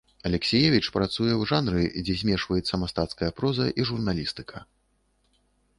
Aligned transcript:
Алексіевіч 0.27 0.85
працуе 0.95 1.29
ў 1.33 1.43
жанры, 1.51 1.83
дзе 2.07 2.15
змешваецца 2.23 2.81
мастацкая 2.85 3.31
проза 3.43 3.65
і 3.83 3.87
журналістыка. 3.93 4.57